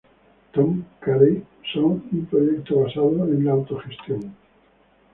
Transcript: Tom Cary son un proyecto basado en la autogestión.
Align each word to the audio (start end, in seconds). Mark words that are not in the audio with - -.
Tom 0.51 0.83
Cary 0.99 1.43
son 1.71 2.01
un 2.11 2.25
proyecto 2.25 2.79
basado 2.81 3.11
en 3.27 3.45
la 3.45 3.51
autogestión. 3.51 4.35